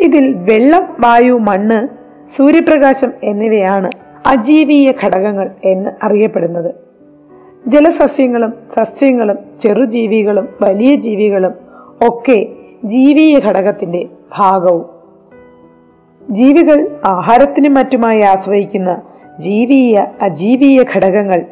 ഇതിൽ 0.00 0.32
വെള്ളം 0.32 0.96
വായു 1.00 1.32
മണ്ണ് 1.32 1.88
സൂര്യപ്രകാശം 2.36 3.12
എന്നിവയാണ് 3.22 3.90
അജീവീയ 4.26 4.92
ഘടകങ്ങൾ 5.04 5.50
എന്ന് 5.64 5.90
അറിയപ്പെടുന്നത്. 6.02 6.74
ജലസസ്യങ്ങളും 7.66 8.54
സസ്യങ്ങളും 8.76 9.38
ചെറുജീവികളും 9.60 10.48
വലിയ 10.60 10.94
ജീവികളും 10.94 11.54
ഒക്കെ 12.08 12.46
ജീവീയ 12.84 13.38
ഘടകത്തിന്റെ 13.38 14.06
ഭാഗവും. 14.38 14.84
ജീവികൾ 16.30 16.96
ആഹാരത്തിനും 17.04 17.74
മറ്റുമായി 17.74 18.20
ആശ്രയിക്കുന്ന 18.20 19.02
ജീവീയ 19.38 20.06
അജീവീയ 20.22 20.84
ഘടകങ്ങൾ 20.96 21.44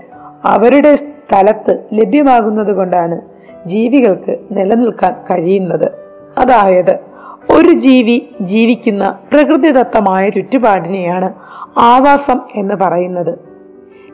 അവരുടെ 0.44 0.96
സ്ഥലത്ത് 0.96 1.84
ലഭ്യമാകുന്നത് 1.92 2.72
കൊണ്ടാണ് 2.72 3.20
ജീവികൾക്ക് 3.66 4.38
നിലനിൽക്കാൻ 4.50 5.14
കഴിയുന്നത്. 5.30 5.92
അതായത് 6.38 7.11
ഒരു 7.52 7.72
ജീവി 7.72 8.28
ജീവിക്കുന്ന 8.40 9.18
പ്രകൃതിദത്തമായ 9.32 10.28
ചുറ്റുപാടിനെയാണ് 10.28 11.32
ആവാസം 11.78 12.40
എന്ന് 12.54 12.74
പറയുന്നത്. 12.74 13.38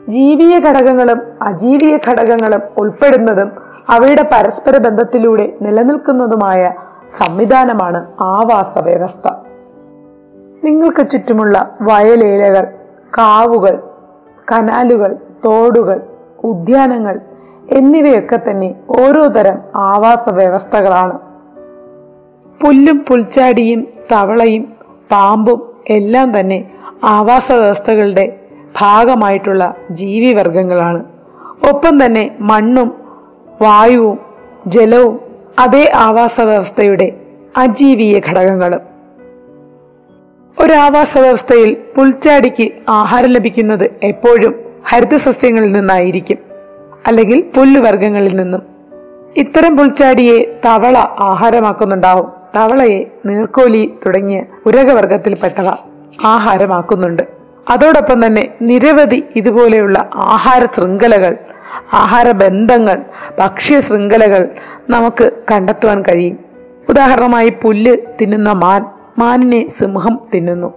ജീവിയ 0.09 0.59
ഘടകങ്ങളും 0.59 1.21
അജീവിയ 1.41 1.97
ഘടകങ്ങളും 2.09 2.61
ഉൾപ്പെടുന്നതും 2.77 3.51
അവയുടെ 3.89 4.21
പരസ്പര 4.21 4.77
ബന്ധത്തിലൂടെ 4.77 5.53
നിലനിൽക്കുന്നതുമായ 5.61 6.71
സംവിധാനമാണ് 7.17 8.05
ആവാസ 8.19 8.79
വ്യവസ്ഥ 8.79 9.27
നിങ്ങൾക്ക് 10.63 11.09
ചുറ്റുമുള്ള 11.11 11.77
വയലേലകൾ 11.81 12.65
കാവുകൾ 13.17 13.83
കനാലുകൾ 14.51 15.15
തോടുകൾ 15.45 16.01
ഉദ്യാനങ്ങൾ 16.43 17.19
എന്നിവയൊക്കെ 17.71 18.39
തന്നെ 18.49 18.75
ഓരോ 18.99 19.27
തരം 19.27 19.57
ആവാസ 19.75 20.29
വ്യവസ്ഥകളാണ് 20.29 21.28
പുല്ലും 22.61 23.05
പുൽച്ചാടിയും 23.07 23.87
തവളയും 24.11 24.73
പാമ്പും 25.11 25.73
എല്ലാം 25.89 26.39
തന്നെ 26.39 26.71
ആവാസ 27.03 27.51
വ്യവസ്ഥകളുടെ 27.51 28.39
ഭാഗമായിട്ടുള്ള 28.81 29.75
ജീവിവർഗങ്ങളാണ്. 29.91 31.03
ഒപ്പം 31.69 32.05
തന്നെ 32.05 32.35
മണ്ണും 32.39 32.93
വായുവും 33.61 34.19
ജലവും 34.67 35.19
അതേ 35.59 35.91
ആവാസ 35.95 36.41
വ്യവസ്ഥയുടെ 36.41 37.11
അജീവീയ 37.57 38.19
ഘടകങ്ങളും. 38.19 38.81
ഒരു 40.59 40.73
ആവാസ 40.73 41.17
വ്യവസ്ഥയിൽ 41.17 41.77
പുൽച്ചാടിക്ക് 41.97 42.71
ആഹാരം 42.89 43.29
ലഭിക്കുന്നത് 43.29 43.91
എപ്പോഴും 44.03 44.55
ഹരിതസസ്യങ്ങളിൽ 44.89 45.71
നിന്നായിരിക്കും 45.71 46.37
അല്ലെങ്കിൽ 47.07 47.41
പുല്ലുവർഗങ്ങളിൽ 47.41 48.35
നിന്നും. 48.35 48.61
ഇത്തരം 49.37 49.77
പുൽച്ചാടിയെ 49.77 50.59
തവള 50.65 50.97
ആഹാരമാക്കുന്നുണ്ടാവും. 51.19 52.38
തവളയെ 52.55 53.11
നീർക്കോലി 53.25 53.93
തുടങ്ങിയ 54.05 54.43
ഉരകവർഗത്തിൽപ്പെട്ടവ 54.65 55.67
ആഹാരമാക്കുന്നുണ്ട്. 56.25 57.23
അതോടൊപ്പം 57.69 58.25
തന്നെ 58.25 58.53
നിരവധി 58.61 59.23
ഇതുപോലെയുള്ള 59.35 60.09
ആഹാര 60.15 60.65
ശൃംഖലകൾ 60.75 61.37
ആഹാര 61.93 62.31
ബന്ധങ്ങൾ 62.31 63.01
ഭക്ഷ്യ 63.39 63.79
ശൃംഖലകൾ 63.79 64.47
നമുക്ക് 64.89 65.31
കണ്ടെത്തുവാൻ 65.51 66.01
കഴിയും. 66.01 66.39
ഉദാഹരണമായി 66.89 67.53
പുല്ല് 67.61 67.97
തിന്നുന്ന 68.21 68.51
മാൻ 68.51 68.85
മാനിനെ 69.17 69.67
സിംഹം 69.67 70.19
തിന്നുന്നു. 70.35 70.73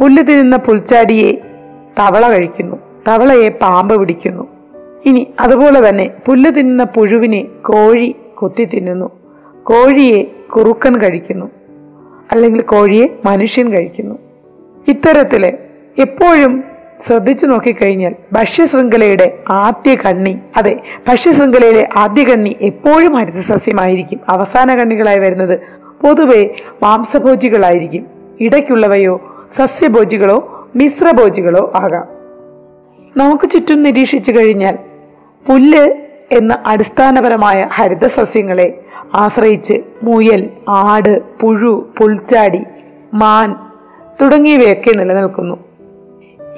പുല്ല് 0.00 0.22
തിന്നുന്ന 0.22 0.56
പുൽച്ചാടിയെ 0.56 1.32
തവള 1.98 2.28
കഴിക്കുന്നു 2.28 2.76
തവളയെ 3.08 3.48
പാമ്പ് 3.48 3.98
പിടിക്കുന്നു. 3.98 4.46
ഇനി 5.04 5.34
അതുപോലെ 5.40 5.88
തന്നെ 5.88 6.10
പുല്ല് 6.26 6.50
തിന്നുന്ന 6.50 6.84
പുഴുവിനെ 6.84 7.42
കോഴി 7.42 8.14
കൊത്തി 8.34 8.64
തിന്നുന്നു. 8.64 9.10
കോഴിയെ 9.62 10.24
കുറുക്കൻ 10.56 11.02
കഴിക്കുന്നു. 11.02 11.50
അല്ലെങ്കിൽ 12.32 12.60
കോഴിയെ 12.60 13.06
മനുഷ്യൻ 13.24 13.72
കഴിക്കുന്നു. 13.72 14.18
ഇത്തരത്തിൽ 14.88 15.46
എപ്പോഴും 15.98 16.64
ശ്രദ്ധിച്ചു 17.06 17.46
നോക്കിക്കഴിഞ്ഞാൽ 17.46 18.14
ഭക്ഷ്യശൃംഖലയുടെ 18.32 19.38
ആദ്യ 19.48 19.94
കണ്ണി 19.94 20.38
അതെ 20.56 20.80
ഭക്ഷ്യശൃംഖലയിലെ 21.08 21.88
ആദ്യ 21.96 22.24
കണ്ണി 22.24 22.56
എപ്പോഴും 22.60 23.14
ഹരിതസസ്യമായിരിക്കും. 23.14 24.20
അവസാന 24.28 24.74
കണ്ണികളായി 24.74 25.18
വരുന്നത് 25.18 25.58
പൊതുവെ 26.02 26.54
മാംസഭോജികളായിരിക്കും. 26.82 28.06
ഇടയ്ക്കുള്ളവയോ 28.40 29.44
സസ്യഭോജികളോ 29.56 30.68
മിശ്രഭോജികളോ 30.76 31.72
ആകാം. 31.76 32.08
നമുക്ക് 33.16 33.50
ചുറ്റും 33.50 33.82
നിരീക്ഷിച്ചു 33.82 34.32
കഴിഞ്ഞാൽ 34.32 34.78
പുല്ല് 35.48 35.94
എന്ന 36.32 36.62
അടിസ്ഥാനപരമായ 36.66 37.68
ഹരിതസസ്യങ്ങളെ 37.72 38.78
ആശ്രയിച്ച് 39.14 39.74
മുയൽ 40.02 40.50
ആട് 40.68 41.22
പുഴു 41.40 41.88
പുൽച്ചാടി 41.98 42.64
മാൻ 43.14 43.56
തുടങ്ങിയവയൊക്കെ 44.20 44.92
നിലനിൽക്കുന്നു. 44.98 45.56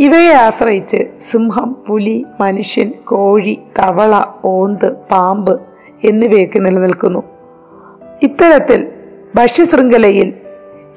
ഇവയെ 0.00 0.32
ആശ്രയിച്ച് 0.32 1.06
സിംഹം 1.30 1.76
പുലി 1.86 2.24
മനുഷ്യൻ 2.40 2.92
കോഴി 3.04 3.58
തവള 3.78 4.24
ഓന്ത് 4.44 4.92
പാമ്പ് 4.92 5.60
എന്നിവയൊക്കെ 6.04 6.58
നിലനിൽക്കുന്നു. 6.58 7.22
ഇത്തരത്തിൽ 8.22 8.88
ഭക്ഷ്യശൃംഖലയിൽ 9.36 10.34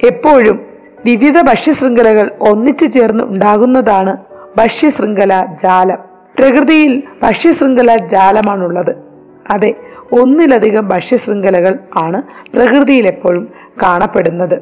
എപ്പോഴും 0.07 0.59
വിവിധ 1.05 1.41
ഭക്ഷ്യശൃംഖലകൾ 1.41 2.31
ഒന്നിച്ചു 2.39 2.85
ചേർന്ന് 2.85 3.23
ഉണ്ടാകുന്നതാണ് 3.23 4.17
ഭക്ഷ്യശൃംഖല 4.57 5.45
ജാലം. 5.63 5.97
പ്രകൃതിയിൽ 6.37 7.03
ഭക്ഷ്യശൃംഖല 7.23 7.97
ജാലമാണുള്ളത്. 8.05 8.95
അതെ 9.51 9.73
ഒന്നിലധികം 10.11 10.87
ഭക്ഷ്യശൃംഖലകൾ 10.87 11.79
ആണ് 11.97 12.21
പ്രകൃതിയിൽ 12.53 13.07
എപ്പോഴും 13.07 13.47
കാണപ്പെടുന്നത്. 13.83 14.61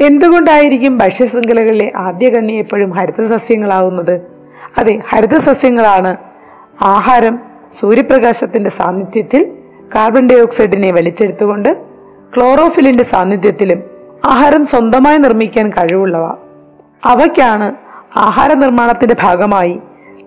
എന്തുകൊണ്ടായിരിക്കും 0.00 0.98
ഭക്ഷ്യശൃംഖലകളിലെ 0.98 1.92
ആദ്യകണ്ണി 1.96 2.52
എപ്പോഴും 2.52 2.90
ഹരിതസസ്യങ്ങളാവുന്നത്? 2.90 4.20
അതെ 4.78 5.02
ഹരിതസസ്യങ്ങളാണ്. 5.08 6.16
ആഹാരം 6.82 7.38
സൂര്യപ്രകാശത്തിന്റെ 7.80 8.70
സാന്നിധ്യത്തിൽ 8.70 9.52
കാർബൺ 9.94 10.28
ഡൈ 10.28 10.40
ഓക്സൈഡിനെ 10.40 10.90
വലിച്ചെടുത്തുകൊണ്ട് 10.90 11.76
ക്ലോറോഫിലിന്റെ 12.36 13.04
സാന്നിധ്യത്തിലും 13.04 13.82
ആഹാരം 14.24 14.66
സ്വന്തമായി 14.66 15.18
നിർമ്മിക്കാൻ 15.18 15.70
കഴിവുള്ളവ. 15.70 16.34
അവയ്ക്കാണ് 17.04 17.74
ആഹാര 18.16 18.54
നിർമ്മാണത്തിന്റെ 18.54 19.16
ഭാഗമായി 19.22 19.80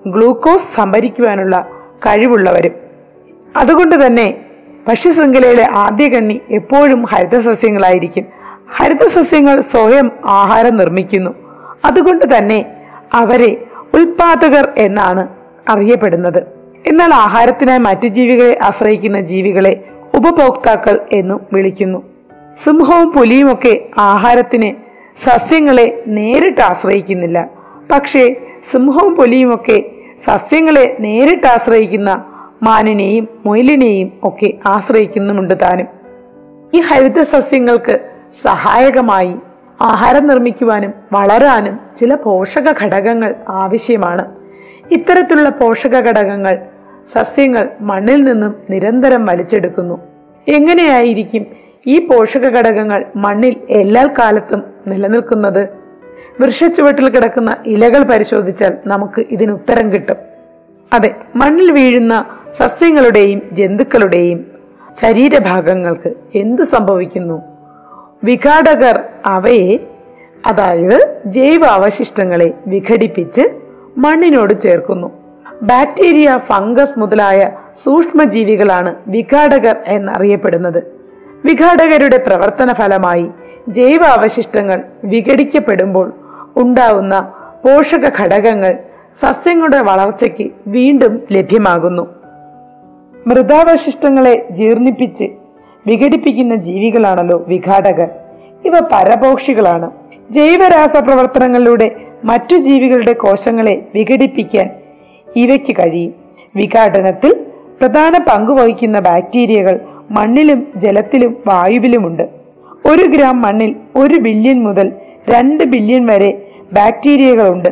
ഗ്ലൂക്കോസ് 0.07 0.75
സംഭരിക്കുവാനുള്ള 0.75 1.67
കഴിവുള്ളവരും 2.07 2.90
അതുകൊണ്ട് 3.55 4.05
തന്നെ 4.05 4.37
ഭക്ഷ്യശൃംഖലയിലെ 4.87 5.67
ആദ്യ 5.75 6.07
കണ്ണി 6.07 6.41
എപ്പോഴും 6.49 7.03
ഹരിതസസ്യങ്ങളായിരിക്കും. 7.03 8.25
ഹരിതസസ്യങ്ങൾ 8.77 9.61
സ്വയം 9.61 10.11
ആഹാരം 10.25 10.77
നിർമ്മിക്കുന്നു. 10.77 11.31
അതുകൊണ്ട് 11.85 12.37
തന്നെ 12.37 12.65
അവരെ 13.13 13.65
ഉൽപാദകർ 13.93 14.73
എന്നാണ് 14.77 15.27
അറിയപ്പെടുന്നത്. 15.69 16.43
എന്നാൽ 16.87 17.13
ആഹാരത്തിനായി 17.13 17.79
മറ്റു 17.79 18.07
ജീവികളെ 18.07 18.59
ആശ്രയിക്കുന്ന 18.63 19.21
ജീവികളെ 19.21 19.83
ഉപഭോക്താക്കൾ 20.13 20.99
എന്നും 21.11 21.41
വിളിക്കുന്നു. 21.53 22.03
സിംഹവും 22.63 23.11
പുലിയുമൊക്കെ 23.11 23.89
ആഹാരത്തിന് 23.97 24.75
സസ്യങ്ങളെ 25.29 26.03
നേരിട്ട് 26.07 26.61
ആശ്രയിക്കുന്നില്ല. 26.61 27.49
പക്ഷേ 27.91 28.35
സിംഹവും 28.71 29.15
പുലിയുമൊക്കെ 29.15 29.83
സസ്യങ്ങളെ 30.25 30.97
നേരിട്ട് 30.99 31.47
ആശ്രയിക്കുന്ന 31.47 32.30
മാനിനെയും 32.63 33.27
മൊയിലിനെയും 33.45 34.11
ഒക്കെ 34.23 34.53
ആശ്രയിക്കുന്നുമുണ്ട് 34.65 35.53
താനും. 35.61 35.87
ഈ 36.73 36.81
ഹരിത 36.81 37.21
സസ്യങ്ങൾക്ക് 37.21 37.99
സഹായകമായി 38.41 39.35
ആഹാരം 39.81 40.27
നിർമ്മിക്കുവാനും 40.27 40.93
വളരാനും 41.13 41.79
ചില 41.99 42.15
പോഷക 42.15 42.73
ഘടകങ്ങൾ 42.83 43.35
ആവശ്യമാണ്. 43.49 44.25
ഇത്തരത്തിലുള്ള 44.91 45.49
പോഷക 45.49 45.95
ഘടകങ്ങൾ 45.95 46.59
സസ്യങ്ങൾ 47.13 47.69
മണ്ണിൽ 47.81 48.23
നിന്നും 48.23 48.55
നിരന്തരം 48.69 49.25
വലിച്ചെടുക്കുന്നു. 49.25 49.99
എങ്ങനെയായിരിക്കും 50.47 51.45
ഈ 51.87 52.05
പോഷക 52.05 52.45
ഘടകങ്ങൾ 52.45 53.05
മണ്ണിൽ 53.15 53.55
എല്ലാ 53.69 54.07
കാലത്തും 54.19 54.63
നിലനിൽക്കുന്നത്? 54.87 55.69
വൃക്ഷച്ചുവട്ടിൽ 56.39 57.09
കിടക്കുന്ന 57.09 57.57
ഇലകൾ 57.65 58.03
പരിശോധിച്ചാൽ 58.03 58.77
നമുക്ക് 58.87 59.25
ഇതിന് 59.31 59.51
ഉത്തരം 59.51 59.91
കിട്ടും. 59.91 60.15
അതെ 60.93 61.15
മണ്ണിൽ 61.35 61.71
വീഴുന്ന 61.71 62.25
സസ്യങ്ങളുടെയും 62.53 63.41
ജന്തുക്കളുടെയും 63.51 64.51
ശരീരഭാഗങ്ങൾക്ക് 65.01 66.13
എന്ത് 66.35 66.63
സംഭവിക്കുന്നു? 66.63 67.41
വിഘാടകർ 68.23 69.03
അവയെ 69.25 69.79
അതായത് 70.45 71.21
ജൈവ 71.25 71.65
അവശിഷ്ടങ്ങളെ 71.65 72.53
വിഘടിപ്പിച്ച് 72.67 73.41
മണ്ണിനോട് 73.97 74.61
ചേർക്കുന്നു. 74.61 75.11
ബാക്ടീരിയ 75.61 76.39
ഫംഗസ് 76.47 76.99
മുതലായ 76.99 77.49
സൂക്ഷ്മജീവികളാണ് 77.83 78.95
വിഘാടകർ 79.07 79.75
എന്നറിയപ്പെടുന്നത്. 79.87 80.81
വിഘാടകരുടെ 81.45 82.17
പ്രവർത്തന 82.17 82.73
ഫലമായി 82.73 83.31
ജൈവ 83.69 84.03
അവശിഷ്ടങ്ങൾ 84.03 84.83
വിഘടിക്കപ്പെടുമ്പോൾ 85.03 86.13
ഉണ്ടാവുന്ന 86.55 87.31
പോഷക 87.65 88.05
ഘടകങ്ങൾ 88.21 88.77
സസ്യങ്ങളുടെ 89.21 89.81
വളർച്ചയ്ക്ക് 89.81 90.51
വീണ്ടും 90.67 91.21
ലഭ്യമാകുന്നു. 91.31 92.20
മൃതാവശിഷ്ടങ്ങളെ 93.27 94.47
ജീർണിപ്പിച്ച് 94.51 95.23
വിഘടിപ്പിക്കുന്ന 95.87 96.55
ജീവികളാണല്ലോ 96.55 97.45
വിഘാടകർ. 97.47 98.09
ഇവ 98.65 98.79
പരപോഷികളാണ് 98.79 99.91
ജൈവരാസ 100.31 100.97
പ്രവർത്തനങ്ങളിലൂടെ 100.97 101.91
മറ്റു 102.23 102.55
ജീവികളുടെ 102.55 103.13
കോശങ്ങളെ 103.13 103.85
വിഘടിപ്പിക്കാൻ 103.95 104.69
ഇവയ്ക്ക് 105.35 105.75
കഴിയും. 105.79 106.13
വിഘാടനത്തിൽ 106.55 107.35
പ്രധാന 107.79 108.17
പങ്കുവഹിക്കുന്ന 108.17 108.99
ബാക്ടീരിയകൾ 108.99 109.79
മണ്ണിലും 110.11 110.67
ജലത്തിലും 110.75 111.37
വായുവിലുമുണ്ട്. 111.47 112.23
ഒരു 112.85 113.03
ഗ്രാം 113.03 113.41
മണ്ണിൽ 113.41 113.75
ഒരു 113.95 114.13
ബില്യൺ 114.13 114.63
മുതൽ 114.63 114.91
രണ്ട് 115.29 115.63
ബില്യൺ 115.63 116.05
വരെ 116.05 116.47
ബാക്ടീരിയകളുണ്ട്. 116.73 117.69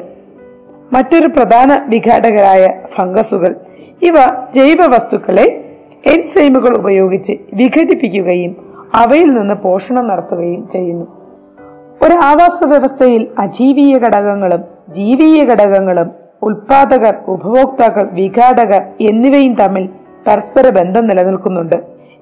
മറ്റൊരു 0.93 1.27
പ്രധാന 1.27 1.81
വിഘാടകരായ 1.87 2.73
ഫംഗസുകൾ 2.97 3.55
ഇവ 4.01 4.13
ജൈവ 4.55 4.85
വസ്തുക്കളെ 4.85 5.65
എൻസൈമുകൾ 6.05 6.77
ഉപയോഗിച്ച് 6.77 7.33
വിഘടിപ്പിക്കുകയും 7.53 8.55
അവയിൽ 8.95 9.33
നിന്ന് 9.33 9.53
പോഷണം 9.53 10.07
നടത്തുകയും 10.07 10.67
ചെയ്യുന്നു. 10.67 11.05
ഒരു 12.01 12.13
ആവാസ 12.13 12.63
വ്യവസ്ഥയിൽ 12.63 13.27
അജീവീയ 13.37 13.97
ഘടകങ്ങളും 13.97 14.63
ജീവീയ 14.89 15.43
ഘടകങ്ങളും 15.43 16.11
ഉൽപാദകർ 16.41 17.15
ഉപഭോക്താക്കൾ 17.27 18.09
വിഘാടകർ 18.11 18.81
എന്നിവയും 19.01 19.53
തമ്മിൽ 19.53 19.89
പരസ്പര 20.27 20.69
ബന്ധം 20.69 21.07
നിലനിൽക്കുന്നുണ്ട്. 21.07 21.75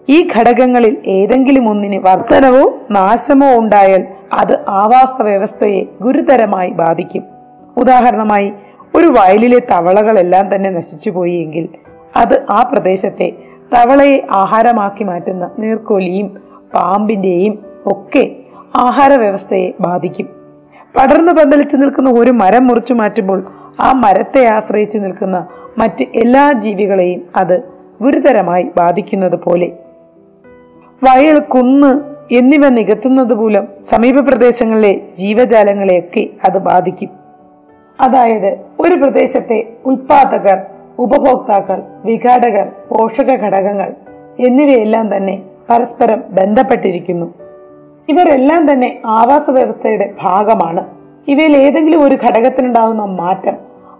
ഈ 0.10 0.28
ഘടകങ്ങളിൽ 0.38 0.98
ഏതെങ്കിലും 1.08 1.70
ഒന്നിന് 1.70 1.96
വർധനവോ 1.96 2.78
നാശമോ 2.92 3.60
ഉണ്ടായാൽ 3.60 4.04
അത് 4.34 4.60
ആവാസ 4.68 5.22
വ്യവസ്ഥയെ 5.22 5.86
ഗുരുതരമായി 6.02 6.70
ബാധിക്കും. 6.70 7.24
ഉദാഹരണമായി 7.78 8.54
ഒരു 8.98 9.08
വയലിലെ 9.08 9.60
തവളകളെല്ലാം 9.60 10.56
തന്നെ 10.56 10.70
നശിച്ചുപോയി 10.70 11.42
എങ്കിൽ 11.42 11.70
അത് 12.16 12.46
ആ 12.50 12.70
പ്രദേശത്തെ 12.72 13.32
തവളയെ 13.74 14.28
ആഹാരമാക്കി 14.32 15.04
മാറ്റുന്ന 15.04 15.52
നീർക്കോലിയും 15.60 16.28
പാമ്പിന്റെയും 16.74 17.60
ഒക്കെ 17.86 18.36
ആഹാര 18.76 19.14
വ്യവസ്ഥയെ 19.14 19.72
ബാധിക്കും. 19.80 20.30
പടർന്നു 20.98 21.32
പന്തലിച്ചു 21.32 21.78
നിൽക്കുന്ന 21.78 22.10
ഒരു 22.10 22.32
മരം 22.32 22.68
മുറിച്ചു 22.68 22.94
മാറ്റുമ്പോൾ 22.94 23.52
ആ 23.80 23.92
മരത്തെ 23.92 24.46
ആശ്രയിച്ച് 24.46 24.98
നിൽക്കുന്ന 24.98 25.48
മറ്റ് 25.78 26.06
എല്ലാ 26.16 26.52
ജീവികളെയും 26.52 27.22
അത് 27.36 27.62
ഗുരുതരമായി 28.02 28.64
ബാധിക്കുന്നത് 28.78 29.36
പോലെ. 29.36 29.72
വയൽ 31.04 31.40
കുന്ന് 31.40 32.02
എന്നിവ 32.34 32.70
നികത്തുന്നത് 32.70 33.34
മൂലം 33.34 33.68
സമീപ 33.90 34.20
പ്രദേശങ്ങളിലെ 34.20 35.02
ജീവജാലങ്ങളെയൊക്കെ 35.18 36.30
അത് 36.46 36.58
ബാധിക്കും. 36.58 37.27
അതായത് 38.00 38.58
ഒരു 38.80 38.96
പ്രദേശത്തെ 38.96 39.66
ഉൽപാദകർ 39.86 40.60
ഉപഭോക്താക്കൾ 41.00 41.84
വിഘാടകർ 42.06 42.72
പോഷക 42.90 43.32
ഘടകങ്ങൾ 43.32 43.94
എന്നിവയെല്ലാം 44.40 45.16
തന്നെ 45.16 45.42
പരസ്പരം 45.70 46.24
ബന്ധപ്പെട്ടിരിക്കുന്നു. 46.30 47.34
ഇവരെല്ലാം 48.10 48.72
തന്നെ 48.72 49.00
ആവാസ 49.06 49.50
വ്യവസ്ഥയുടെ 49.50 50.14
ഭാഗമാണ്. 50.22 50.86
ഇവയിൽ 51.28 51.58
ഏതെങ്കിലും 51.58 52.04
ഒരു 52.04 52.16
ഘടകത്തിനുണ്ടാകുന്ന 52.16 53.06
മാറ്റം 53.06 53.54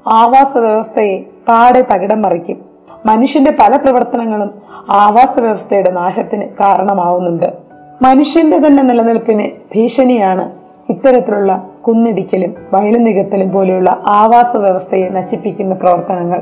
ആവാസ 0.08 0.58
വ്യവസ്ഥയെ 0.58 1.18
പാടെ 1.48 1.86
തകിടം 1.94 2.22
മറിക്കും. 2.22 2.62
മനുഷ്യന്റെ 3.06 3.52
പല 3.52 3.76
പ്രവർത്തനങ്ങളും 3.76 4.52
ആവാസ 4.90 5.40
വ്യവസ്ഥയുടെ 5.40 5.92
നാശത്തിന് 5.92 6.44
കാരണമാവുന്നുണ്ട്. 6.44 7.54
മനുഷ്യന്റെ 8.02 8.58
തന്നെ 8.58 8.84
നിലനിൽപ്പിന് 8.84 9.48
ഭീഷണിയാണ് 9.76 10.52
ഇത്തരത്തിലുള്ള 10.90 11.70
കുന്നിടിക്കലും 11.88 12.56
വയലു 12.74 12.98
നികത്തലും 12.98 13.52
പോലെയുള്ള 13.52 14.04
ആവാസ 14.08 14.56
വ്യവസ്ഥയെ 14.56 15.10
നശിപ്പിക്കുന്ന 15.10 15.76
പ്രവർത്തനങ്ങൾ. 15.76 16.42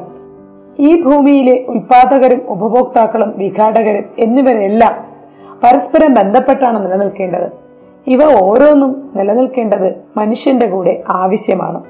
ഈ 0.79 1.01
ഭൂമിയിലെ 1.01 1.65
ഉൽപാദകരും 1.67 2.41
ഉപഭോക്താക്കളും 2.47 3.33
വിഘാടകരും 3.37 4.03
എന്നിവരെല്ലാം 4.19 5.05
പരസ്പരം 5.63 6.13
ബന്ധപ്പെട്ടാണ് 6.13 6.85
നിലനിൽക്കേണ്ടത്. 6.85 7.51
ഇവ 8.07 8.23
ഓരോന്നും 8.23 9.09
നിലനിൽക്കേണ്ടത് 9.15 9.95
മനുഷ്യന്റെ 10.17 10.69
കൂടെ 10.69 11.03
ആവശ്യമാണ്. 11.09 11.83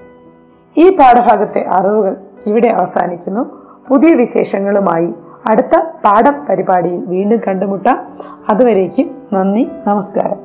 ഈ 0.77 0.95
പാഠഭാഗത്തെ 0.95 1.65
അറിവുകൾ 1.69 2.15
ഇവിടെ 2.47 2.67
അവസാനിക്കുന്നു. 2.67 3.45
പുതിയ 3.87 4.13
വിശേഷങ്ങളുമായി 4.13 5.13
അടുത്ത 5.49 5.79
പാഠം 6.05 6.45
പരിപാടിയിൽ 6.49 7.03
വീണ്ടും 7.05 7.41
കണ്ടുമുട്ടാം. 7.47 8.07
അതുവരേക്കും 8.49 9.11
നന്ദി 9.33 9.67
നമസ്കാരം. 9.87 10.44